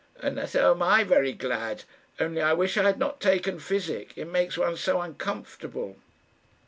"And 0.19 0.49
so 0.49 0.71
am 0.71 0.81
I 0.81 1.03
very 1.03 1.31
glad; 1.31 1.83
only 2.19 2.41
I 2.41 2.53
wish 2.53 2.75
I 2.75 2.81
had 2.85 2.97
not 2.97 3.21
taken 3.21 3.59
physic, 3.59 4.13
it 4.15 4.25
makes 4.25 4.57
one 4.57 4.75
so 4.75 4.99
uncomfortable." 4.99 5.95